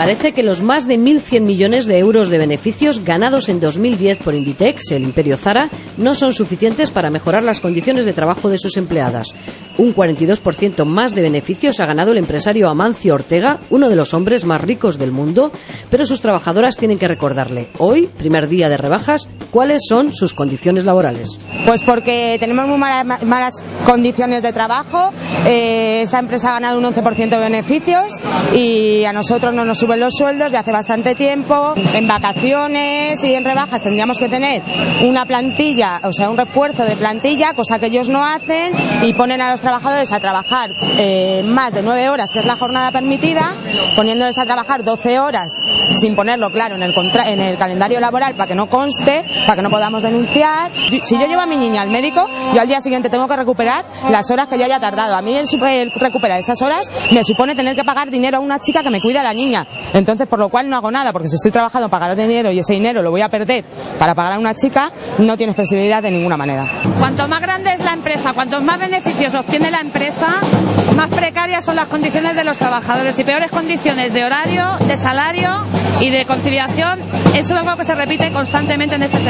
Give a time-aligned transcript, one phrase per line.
[0.00, 4.34] Parece que los más de 1.100 millones de euros de beneficios ganados en 2010 por
[4.34, 8.78] Inditex, el imperio Zara, no son suficientes para mejorar las condiciones de trabajo de sus
[8.78, 9.34] empleadas.
[9.76, 14.46] Un 42% más de beneficios ha ganado el empresario Amancio Ortega, uno de los hombres
[14.46, 15.52] más ricos del mundo,
[15.90, 20.84] pero sus trabajadoras tienen que recordarle, hoy, primer día de rebajas, cuáles son sus condiciones
[20.84, 21.38] laborales.
[21.66, 25.12] Pues porque tenemos muy malas, condiciones de trabajo,
[25.46, 28.20] eh, esta empresa ha ganado un 11% de beneficios
[28.54, 31.74] y a nosotros no nos suben los sueldos de hace bastante tiempo.
[31.94, 34.62] En vacaciones y en rebajas tendríamos que tener
[35.04, 38.72] una plantilla, o sea, un refuerzo de plantilla, cosa que ellos no hacen
[39.02, 42.56] y ponen a los trabajadores a trabajar eh, más de nueve horas, que es la
[42.56, 43.52] jornada permitida,
[43.96, 45.50] poniéndoles a trabajar 12 horas
[45.96, 46.94] sin ponerlo claro en el,
[47.26, 50.70] en el calendario laboral para que no conste, para que no podamos denunciar.
[51.02, 53.84] Si yo llevo a mi niña al médico, yo al día siguiente tengo que recuperar
[54.10, 55.14] las horas que yo haya tardado.
[55.16, 58.58] A mí el, el recuperar esas horas me supone tener que pagar dinero a una
[58.58, 59.66] chica que me cuida a la niña.
[59.92, 62.58] Entonces, por lo cual no hago nada, porque si estoy trabajando para pagar dinero y
[62.58, 63.64] ese dinero lo voy a perder
[63.98, 66.82] para pagar a una chica, no tiene flexibilidad de ninguna manera.
[66.98, 70.28] Cuanto más grande es la empresa, cuantos más beneficios obtiene la empresa,
[70.96, 75.50] más precarias son las condiciones de los trabajadores y peores condiciones de horario, de salario
[76.00, 77.00] y de conciliación.
[77.34, 79.29] Eso es algo que se repite constantemente en este sector.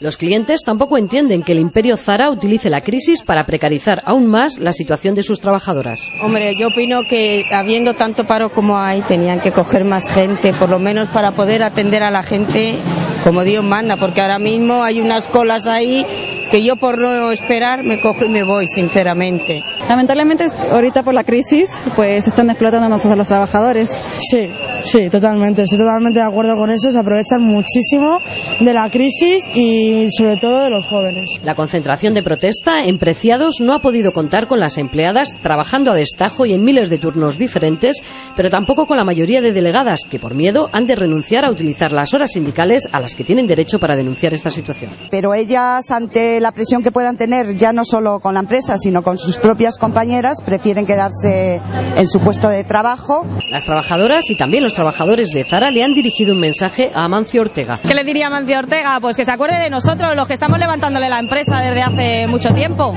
[0.00, 4.58] Los clientes tampoco entienden que el imperio Zara utilice la crisis para precarizar aún más
[4.58, 6.00] la situación de sus trabajadoras.
[6.22, 10.68] Hombre, yo opino que habiendo tanto paro como hay, tenían que coger más gente, por
[10.68, 12.76] lo menos para poder atender a la gente
[13.22, 16.04] como Dios manda, porque ahora mismo hay unas colas ahí
[16.50, 19.62] que yo por no esperar me cojo y me voy, sinceramente.
[19.88, 23.90] Lamentablemente, ahorita por la crisis, pues están explotando a los trabajadores.
[24.18, 24.50] Sí,
[24.86, 25.62] sí, totalmente.
[25.62, 26.90] Estoy totalmente de acuerdo con eso.
[26.90, 28.20] Se aprovechan muchísimo
[28.60, 31.40] de la crisis y sobre todo de los jóvenes.
[31.42, 35.94] La concentración de protesta en Preciados no ha podido contar con las empleadas trabajando a
[35.94, 38.02] destajo y en miles de turnos diferentes,
[38.36, 41.92] pero tampoco con la mayoría de delegadas que por miedo han de renunciar a utilizar
[41.92, 44.90] las horas sindicales a las que tienen derecho para denunciar esta situación.
[45.10, 49.02] Pero ellas, ante la presión que puedan tener, ya no solo con la empresa, sino
[49.02, 51.60] con sus propias compañeras, prefieren quedarse
[51.96, 53.26] en su puesto de trabajo.
[53.50, 57.40] Las trabajadoras y también los trabajadores de Zara le han dirigido un mensaje a Amancio
[57.40, 57.78] Ortega.
[57.82, 58.98] ¿Qué le diría Amancio Ortega?
[59.00, 62.50] Pues que se acuerde de nosotros, los que estamos levantándole la empresa desde hace mucho
[62.50, 62.94] tiempo.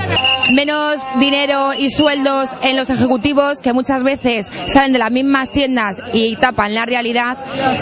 [0.54, 6.00] Menos dinero y sueldos en los ejecutivos que muchas veces salen de las mismas tiendas
[6.12, 7.38] y tapan la realidad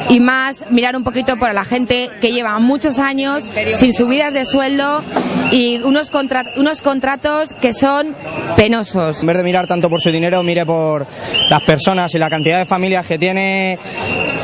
[0.08, 4.44] y más mirar un poquito por la gente que lleva muchos años sin subidas de
[4.44, 5.02] sueldo
[5.50, 6.10] y unos,
[6.56, 8.14] unos contratos que son
[8.56, 9.20] penosos.
[9.20, 11.06] En vez de mirar tanto por su dinero, mire por
[11.50, 13.77] las personas y la cantidad de familias que tiene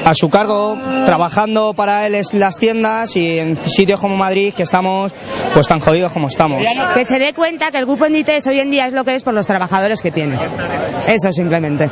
[0.05, 4.63] a su cargo, trabajando para él en las tiendas y en sitios como Madrid que
[4.65, 5.13] estamos
[5.53, 6.67] pues tan jodidos como estamos.
[6.95, 9.23] Que se dé cuenta que el grupo Inditex hoy en día es lo que es
[9.23, 10.39] por los trabajadores que tiene.
[11.07, 11.91] Eso simplemente.